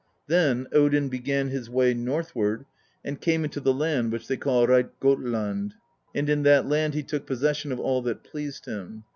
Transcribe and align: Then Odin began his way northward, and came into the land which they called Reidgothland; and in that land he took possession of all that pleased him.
Then 0.25 0.65
Odin 0.71 1.09
began 1.09 1.49
his 1.49 1.69
way 1.69 1.93
northward, 1.93 2.65
and 3.05 3.21
came 3.21 3.43
into 3.43 3.59
the 3.59 3.71
land 3.71 4.11
which 4.11 4.27
they 4.27 4.35
called 4.35 4.67
Reidgothland; 4.69 5.73
and 6.15 6.27
in 6.27 6.41
that 6.41 6.67
land 6.67 6.95
he 6.95 7.03
took 7.03 7.27
possession 7.27 7.71
of 7.71 7.79
all 7.79 8.01
that 8.01 8.23
pleased 8.23 8.65
him. 8.65 9.03